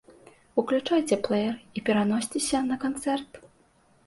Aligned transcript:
Уключайце 0.61 1.19
плэер 1.27 1.53
і 1.77 1.83
пераносьцеся 1.91 2.63
на 2.71 2.79
канцэрт. 2.87 3.31